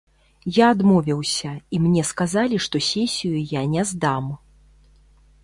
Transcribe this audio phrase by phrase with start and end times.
[0.57, 4.25] Я адмовіўся, і мне сказалі, што сесію я не здам.